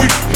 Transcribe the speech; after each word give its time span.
week. 0.00 0.33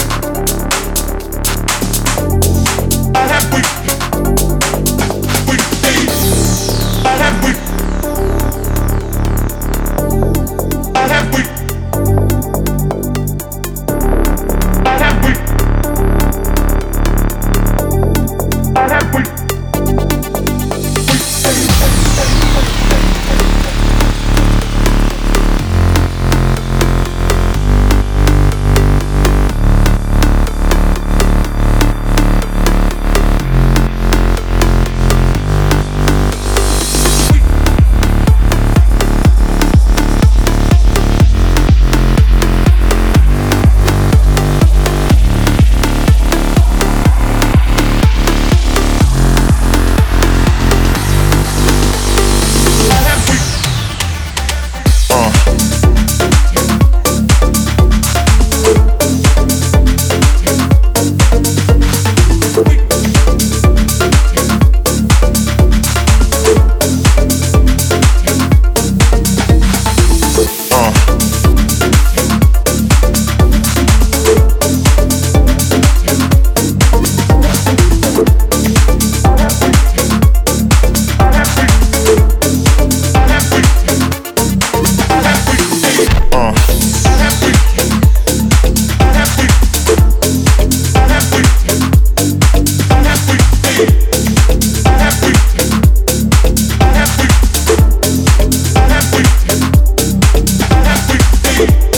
with 101.58 101.97